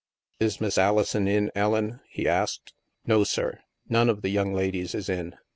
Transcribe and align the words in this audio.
*' 0.23 0.39
Is 0.39 0.59
Miss 0.59 0.79
Alison 0.79 1.27
in, 1.27 1.51
Ellen?" 1.53 1.99
he 2.09 2.27
asked." 2.27 2.73
No, 3.05 3.23
sir. 3.23 3.59
None 3.87 4.09
of 4.09 4.23
the 4.23 4.29
young 4.29 4.51
ladies 4.51 4.95
is 4.95 5.09
in. 5.09 5.35